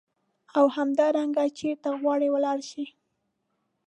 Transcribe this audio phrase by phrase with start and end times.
[0.57, 2.85] او همدارنګه چیرته غواړې ولاړ شې.